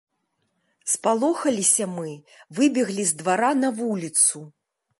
[0.93, 2.11] Спалохаліся мы,
[2.59, 4.45] выбеглі з двара на вуліцу.